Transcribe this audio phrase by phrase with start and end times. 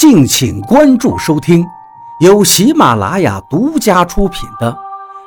[0.00, 1.62] 敬请关注收听，
[2.20, 4.72] 由喜马拉雅独家出品的《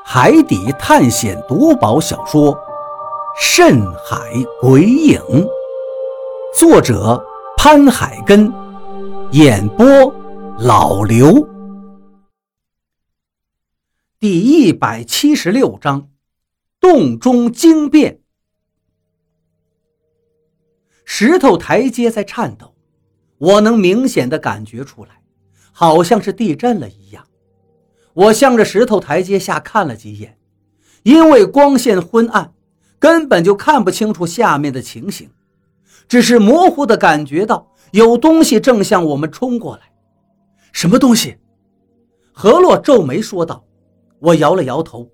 [0.04, 2.52] 海底探险夺宝小说》
[3.40, 4.18] 《深海
[4.60, 5.20] 鬼影》，
[6.58, 7.24] 作者
[7.56, 8.52] 潘海根，
[9.30, 9.86] 演播
[10.58, 11.48] 老刘。
[14.20, 16.10] 第一百七十六章，
[16.80, 18.22] 洞中惊变。
[21.06, 22.73] 石头台阶在颤抖。
[23.44, 25.22] 我能明显的感觉出来，
[25.74, 27.28] 好像是地震了一样。
[28.14, 30.38] 我向着石头台阶下看了几眼，
[31.04, 32.54] 因为光线昏暗，
[33.00, 35.30] 根本就看不清楚下面的情形，
[36.08, 39.92] 只是模糊的感觉到有东西正向我们冲过来。
[40.72, 41.36] 什么东西？
[42.32, 43.66] 何洛皱眉说道。
[44.20, 45.10] 我摇了摇头，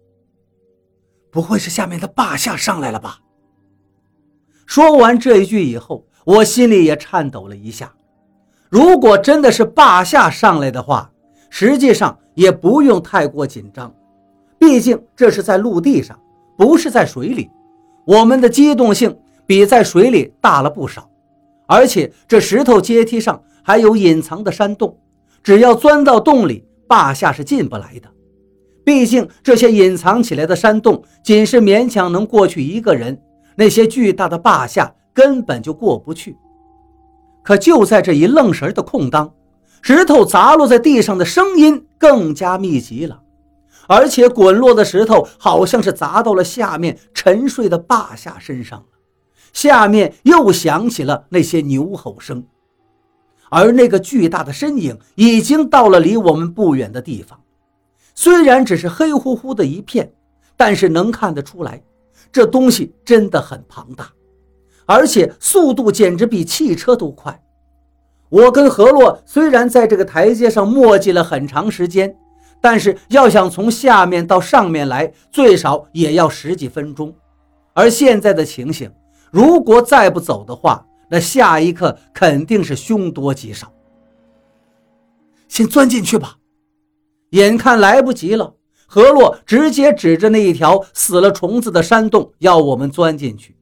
[1.32, 3.22] 不会是下面的霸下上来了吧？
[4.68, 7.92] 说完这一句以后，我心里也颤抖了一下。
[8.70, 11.12] 如果真的是霸下上来的话，
[11.50, 13.92] 实际上也不用太过紧张，
[14.60, 16.18] 毕竟这是在陆地上，
[16.56, 17.50] 不是在水里，
[18.06, 21.10] 我们的机动性比在水里大了不少。
[21.66, 24.96] 而且这石头阶梯上还有隐藏的山洞，
[25.42, 28.08] 只要钻到洞里，霸下是进不来的。
[28.84, 33.20] 毕竟这些隐藏起来的山洞，仅是勉强能过去一个人，
[33.56, 36.36] 那些巨大的霸下根本就过不去。
[37.50, 39.34] 可就在这一愣神的空当，
[39.82, 43.24] 石头砸落在地上的声音更加密集了，
[43.88, 48.86] 而且滚落的石头好像是砸到了下面沉睡的霸下身上。
[49.52, 52.44] 下面又响起了那些牛吼声，
[53.50, 57.42] 而那个巨大的身影已经到了离我们不远的地方。
[58.14, 60.14] 虽然只是黑乎乎的一片，
[60.56, 61.82] 但是能看得出来，
[62.32, 64.08] 这东西真的很庞大。
[64.90, 67.40] 而且速度简直比汽车都快。
[68.30, 72.18] 我跟何洛虽然在这个台阶上磨叽了很长时间，
[72.60, 77.14] 但是要想从下面到上面来，最少也要十几分钟。
[77.74, 78.92] 而现在的情形，
[79.32, 83.72] 如果再不走的话，那下一刻肯定是凶多吉少。
[85.48, 86.38] 先钻进去吧，
[87.30, 88.56] 眼看来不及了，
[88.88, 93.56] 何洛直接指着那一条死了虫子的山洞，要我们钻进去。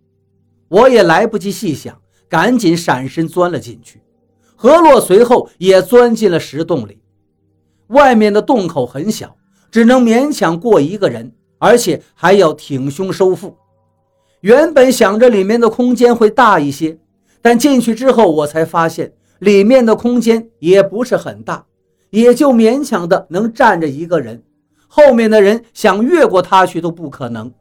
[0.69, 1.97] 我也来不及细想，
[2.27, 4.01] 赶紧闪身钻了进去。
[4.55, 6.99] 何洛随后也钻进了石洞里。
[7.87, 9.37] 外面的洞口很小，
[9.71, 13.55] 只能勉强过一个人，而且还要挺胸收腹。
[14.41, 16.97] 原本想着里面的空间会大一些，
[17.41, 21.65] 但进去之后，我才发现里面的空间也不是很大，
[22.09, 24.43] 也就勉强的能站着一个人。
[24.87, 27.51] 后面的人想越过他去都不可能。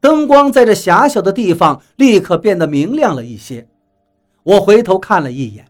[0.00, 3.68] 灯光在这狭小的地方立刻变得明亮了一些。
[4.42, 5.66] 我回头看了一眼，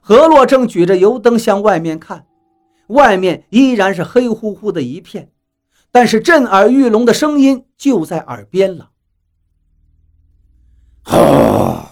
[0.00, 2.26] 何洛正举着油灯向外面看，
[2.88, 5.30] 外面依然是黑乎乎的一片，
[5.90, 8.90] 但是震耳欲聋的声音就在耳边了。
[11.02, 11.86] 吼！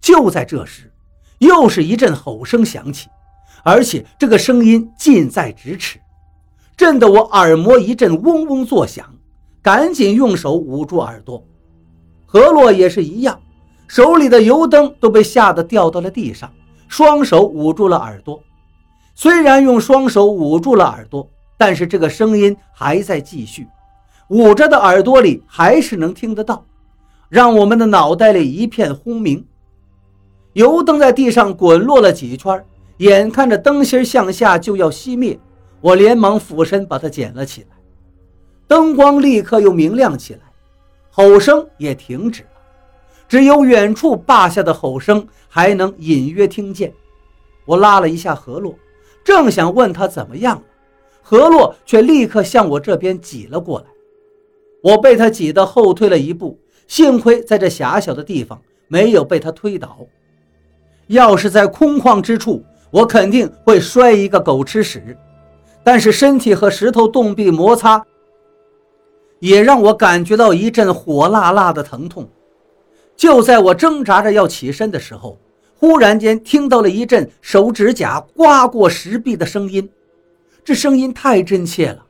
[0.00, 0.90] 就在这时，
[1.38, 3.08] 又是一阵吼声响起，
[3.62, 6.00] 而且这个声音近在咫尺，
[6.76, 9.14] 震得我耳膜一阵嗡嗡作响。
[9.62, 11.46] 赶紧用手捂住耳朵，
[12.26, 13.40] 何洛也是一样，
[13.86, 16.52] 手里的油灯都被吓得掉到了地上，
[16.88, 18.42] 双手捂住了耳朵。
[19.14, 23.68] 虽然用双手捂住了耳朵，但是这个声音还在继续，
[24.28, 26.64] 捂着的耳朵里还是能听得到，
[27.28, 29.46] 让我们的脑袋里一片轰鸣。
[30.54, 32.64] 油灯在地上滚落了几圈，
[32.96, 35.38] 眼看着灯芯向下就要熄灭，
[35.80, 37.71] 我连忙俯身把它捡了起来。
[38.72, 40.40] 灯光立刻又明亮起来，
[41.10, 42.48] 吼声也停止了，
[43.28, 46.90] 只有远处坝下的吼声还能隐约听见。
[47.66, 48.74] 我拉了一下何洛，
[49.22, 50.62] 正想问他怎么样了，
[51.20, 53.84] 何洛却立刻向我这边挤了过来。
[54.82, 56.58] 我被他挤得后退了一步，
[56.88, 58.58] 幸亏在这狭小的地方
[58.88, 59.98] 没有被他推倒。
[61.08, 65.14] 要是在空旷之处，我肯定会摔一个狗吃屎。
[65.84, 68.02] 但是身体和石头洞壁摩擦。
[69.42, 72.28] 也让我感觉到一阵火辣辣的疼痛。
[73.16, 75.36] 就在我挣扎着要起身的时候，
[75.76, 79.90] 忽然间听到了一阵手指甲刮过石壁的声音，
[80.64, 82.06] 这声音太真切了。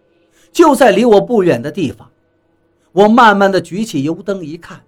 [0.53, 2.11] 就在离我不远的地方，
[2.93, 4.83] 我慢慢的举起油灯一看，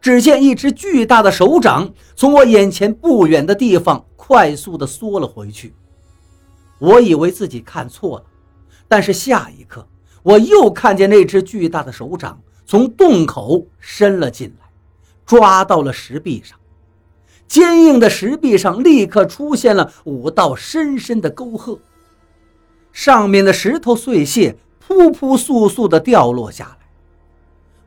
[0.00, 5.74] 只见一只巨大的手掌从我眼前不远的地方快速的缩了回去。
[6.78, 8.24] 我以为自己看错了，
[8.88, 9.86] 但是下一刻。
[10.22, 14.68] 我又看见那只巨大的手掌从洞口伸了进来，
[15.26, 16.58] 抓到了石壁上。
[17.48, 21.78] 坚硬的石壁上立刻出现了五道深深的沟壑，
[22.92, 26.86] 上面的石头碎屑扑扑簌簌地掉落下来。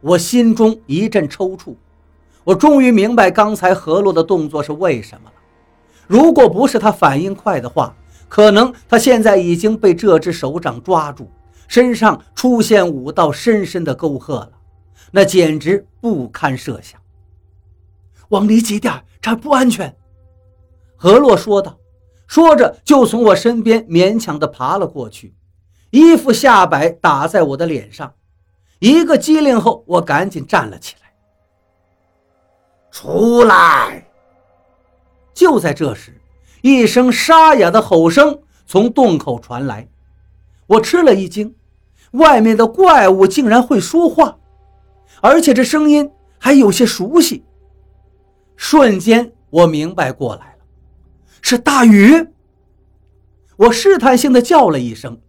[0.02, 1.74] 我心中一阵抽搐，
[2.44, 5.36] 我终于明白刚才何洛的动作是为什么了。
[6.06, 7.96] 如果不是他反应快的话，
[8.30, 11.28] 可能他现在已经被这只手掌抓住，
[11.68, 14.52] 身上出现五道深深的沟壑了，
[15.12, 17.00] 那简直不堪设想。
[18.30, 19.96] 往里挤点，这儿不安全。”
[20.98, 21.78] 何洛说道，
[22.28, 25.36] 说着就从我身边勉强地爬了过去，
[25.92, 28.14] 衣服下摆打在我的脸上。
[28.80, 31.14] 一个机灵后，我赶紧站了起来。
[32.92, 34.08] 出来！
[35.34, 36.20] 就在这时，
[36.62, 39.88] 一声沙哑的吼声从洞口传来，
[40.68, 41.56] 我吃了一惊，
[42.12, 44.38] 外面的怪物竟然会说话，
[45.22, 47.44] 而且这声音还有些熟悉。
[48.56, 50.66] 瞬间，我明白过来了，
[51.42, 52.28] 是大禹。
[53.58, 55.20] 我试探性的叫了一声，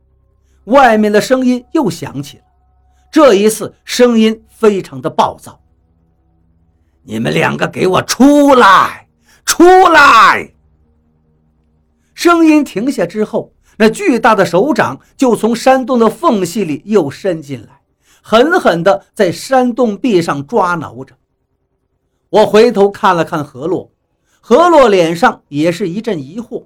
[0.64, 2.44] 外面的声音又响起了。
[3.10, 5.60] 这一次，声音非常的暴躁。
[7.02, 9.08] 你们两个给我出来！
[9.44, 10.52] 出来！
[12.14, 17.82] 声音停下之后，那巨大的手掌就从山洞的缝隙里又伸进来，
[18.22, 21.14] 狠狠地在山洞壁上抓挠着。
[22.30, 23.90] 我回头看了看何洛，
[24.40, 26.64] 何洛脸上也是一阵疑惑。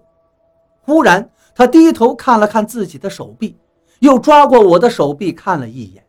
[0.83, 3.57] 忽然，他低头看了看自己的手臂，
[3.99, 6.05] 又抓过我的手臂看了一眼。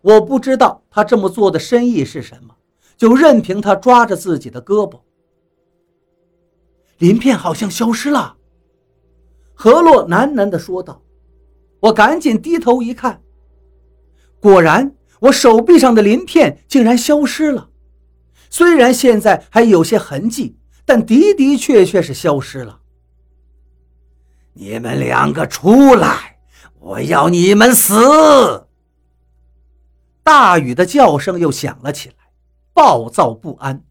[0.00, 2.54] 我不知道他这么做的深意是什么，
[2.96, 5.00] 就任凭他抓着自己的胳膊。
[6.98, 8.36] 鳞片好像消失了，
[9.54, 11.00] 何洛喃喃地说道。
[11.80, 13.20] 我赶紧低头一看，
[14.40, 17.68] 果然，我手臂上的鳞片竟然消失了。
[18.48, 20.56] 虽然现在还有些痕迹，
[20.86, 22.80] 但的的确确是消失了。
[24.54, 26.38] 你们两个出来，
[26.78, 28.66] 我要你们死！
[30.22, 32.14] 大禹的叫声又响了起来，
[32.72, 33.84] 暴躁不安，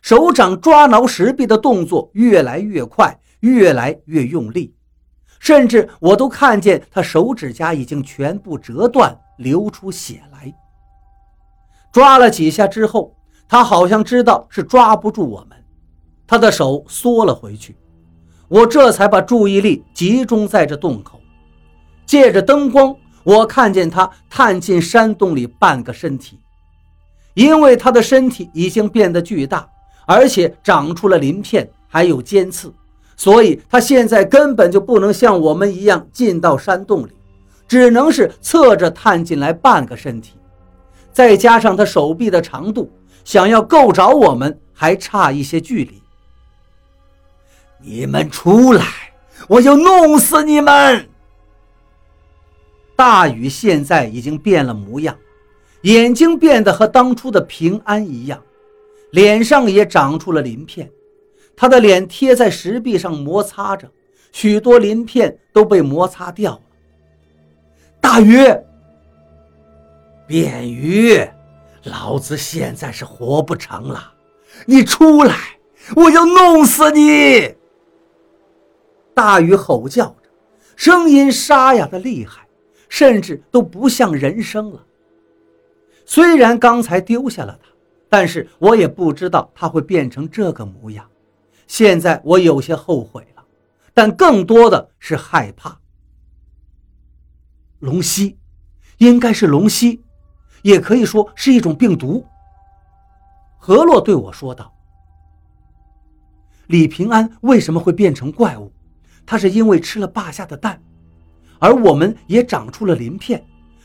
[0.00, 4.75] 手掌抓挠石壁的动作越来越快，越来越用力，
[5.38, 10.52] 甚至我都看见他手指甲已经全部折断，流出血来。
[11.92, 13.14] 抓了几下之后，
[13.48, 15.56] 他好像知道是抓不住我们，
[16.26, 17.76] 他的手缩了回去。
[18.48, 21.20] 我这才把注意力集中在这洞口，
[22.04, 22.94] 借着灯光。
[23.24, 26.38] 我看见他探进山洞里半个身体，
[27.34, 29.68] 因为他的身体已经变得巨大，
[30.06, 32.72] 而且长出了鳞片，还有尖刺，
[33.16, 37.10] 所以他现在根本就不能像我们一样进到山洞里，
[37.66, 40.34] 只能是侧着探进来半个身体。
[41.12, 42.92] 再加上他手臂的长度，
[43.24, 46.02] 想要够着我们还差一些距离。
[47.80, 48.84] 你们出来，
[49.48, 51.08] 我就弄死你们！
[52.94, 55.16] 大禹现在已经变了模样，
[55.82, 58.42] 眼睛变得和当初的平安一样，
[59.10, 60.90] 脸上也长出了鳞片。
[61.56, 63.90] 他的脸贴在石壁上摩擦着，
[64.30, 66.60] 许多鳞片都被摩擦掉了。
[68.00, 68.36] 大鱼，
[70.26, 71.18] 扁鱼，
[71.84, 74.12] 老子现在是活不成了，
[74.66, 75.34] 你出来，
[75.96, 77.54] 我要弄死你！
[79.14, 80.28] 大鱼吼叫着，
[80.76, 82.42] 声音沙哑的厉害。
[82.88, 84.80] 甚至都不像人声了。
[86.04, 87.68] 虽然刚才丢下了他，
[88.08, 91.04] 但是我也不知道他会变成这个模样。
[91.66, 93.44] 现在我有些后悔了，
[93.92, 95.80] 但更多的是害怕。
[97.80, 98.38] 龙息，
[98.98, 100.02] 应该是龙息，
[100.62, 102.24] 也可以说是一种病毒。
[103.58, 104.72] 何洛对我说道
[106.68, 108.72] ：“李平安为什么会变成怪物？
[109.26, 110.80] 他是因为吃了霸下的蛋。”
[111.58, 113.42] 而我们也长出了鳞片，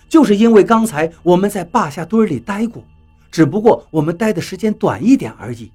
[0.09, 2.83] 就是因为刚才我们在霸下堆里待过，
[3.31, 5.71] 只不过我们待的时间短一点而已。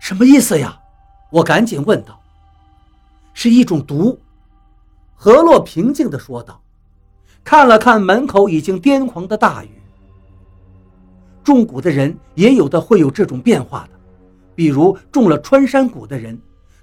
[0.00, 0.76] 什么意思呀？
[1.30, 2.20] 我赶紧问道。
[3.32, 4.18] 是一种毒，
[5.14, 6.60] 何洛平静地说道，
[7.44, 9.70] 看了看门口已经癫狂的大雨。
[11.44, 13.90] 中蛊的人也有的会有这种变化的，
[14.54, 16.38] 比如中了穿山蛊的人，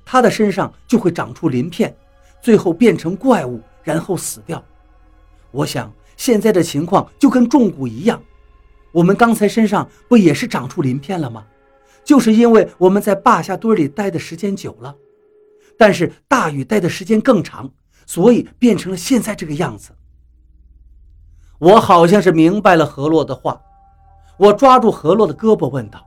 [0.05, 1.93] 他的身上就会长出鳞片。
[2.39, 4.63] 最后变成怪物，然后死掉。
[5.51, 8.21] 我想现在的情况就跟中蛊一样，
[8.91, 11.43] 我们刚才身上不也是长出鳞片了吗？
[12.07, 14.95] 就是因为我们在坝下堆里待的时间久了，
[15.77, 17.69] 但是大禹待的时间更长，
[18.05, 19.91] 所以变成了现在这个样子。
[21.59, 23.59] 我好像是明白了何洛的话，
[24.37, 26.01] 我抓住何洛的胳膊问道：“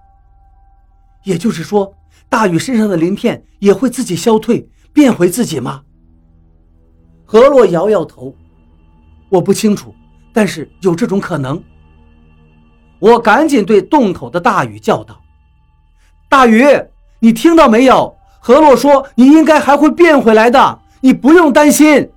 [1.25, 1.95] 也就是说，
[2.31, 5.83] 大禹身上的鳞片也会自己消退，变回自己吗？
[7.27, 8.35] 何洛摇摇头，
[9.29, 9.95] 我不清楚，
[10.33, 11.63] 但是有这种可能。
[13.01, 15.20] 我赶紧对洞口的大禹叫道
[16.31, 16.65] ：“大禹，
[17.19, 18.17] 你听到没有？
[18.39, 22.11] 何洛说你应该还会变回来的，你不用担心。”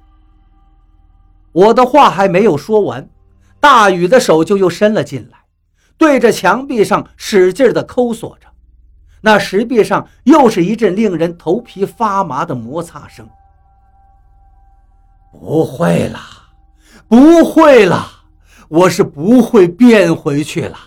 [1.52, 3.10] 我的话还没有说完，
[3.60, 5.40] 大禹的手就又伸了进来，
[5.98, 8.48] 对着墙壁上使劲的抠索着。
[9.22, 13.28] 那石壁上又是一阵令人头皮发麻的摩擦声。
[15.32, 16.20] 不会了，
[17.08, 18.08] 不会了，
[18.70, 20.78] 我是不会变回去了。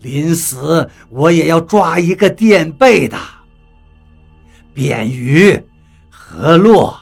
[0.00, 3.18] 临死我也要抓一个垫背的。
[4.74, 5.62] 卞鱼、
[6.08, 6.98] 何洛、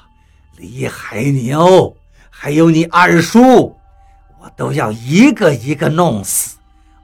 [0.57, 1.97] 李海牛，
[2.31, 3.77] 还有你二叔，
[4.41, 6.57] 我都要一个一个弄死。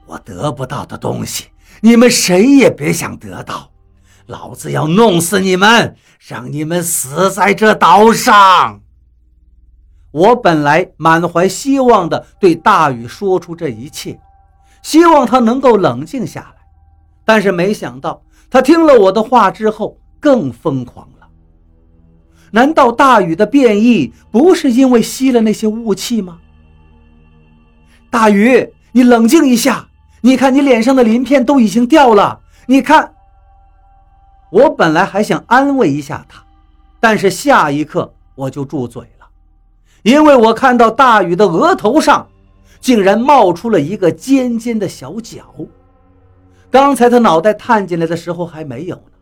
[0.05, 1.45] 我得不到的东西。
[1.81, 3.71] 你们谁也别想得到，
[4.25, 8.81] 老子要弄死你们，让你们死在这岛上。
[10.11, 14.19] 我本来满怀希望的对大禹说出这一切，
[14.85, 16.61] 希望他能够冷静下来，
[17.25, 21.27] 但是没想到他听了我的话之后更疯狂了。
[22.51, 26.37] 难道大禹的变异不是因为吸了那些雾气吗？
[28.11, 29.87] 大禹，你冷静一下。
[30.21, 32.41] 你看，你脸上的鳞片都已经掉了。
[32.67, 33.15] 你看，
[34.51, 36.43] 我本来还想安慰一下他，
[36.99, 39.25] 但是下一刻我就住嘴了，
[40.03, 42.27] 因为我看到大禹的额头上
[42.85, 45.55] 竟然冒出了一个尖尖的小角。
[46.69, 49.17] 刚才他脑袋探进来的时候还没有呢，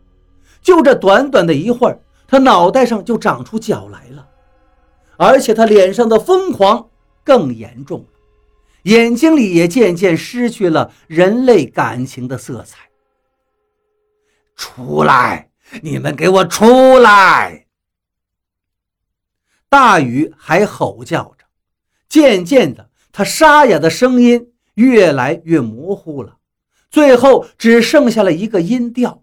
[0.60, 4.28] 就这短短的一会儿，他脑袋上就长出角来了，
[5.16, 6.90] 而且他脸上的疯狂
[7.24, 8.06] 更严重了。
[8.82, 12.90] 眼睛里也渐渐失去了人类感情的色彩。
[14.56, 15.48] 出来！
[15.80, 17.64] 你们给我出来！
[19.70, 21.46] 大禹还吼叫着，
[22.10, 26.40] 渐渐的，他沙哑的声音越来越模糊了，
[26.90, 29.22] 最后只剩下了一个音调，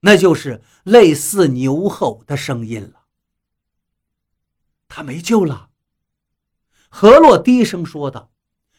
[0.00, 3.06] 那就是类似牛吼的声音了。
[4.88, 5.70] 他没救了，
[6.90, 8.30] 何洛低声说道。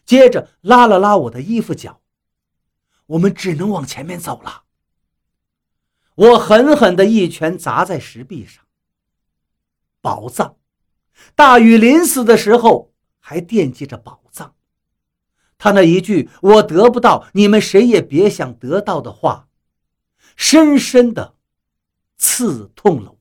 [0.05, 2.01] 接着拉了拉我的衣服角，
[3.07, 4.65] 我们只能往前面走了。
[6.13, 8.63] 我狠狠的一拳砸在石壁上。
[10.01, 10.57] 宝藏，
[11.33, 14.20] 大禹临死的时候还惦记着宝，
[15.63, 19.47] 他那一句“我得不到，你们谁也别想得到”的话，
[20.35, 21.35] 深深的
[22.17, 23.11] 刺痛了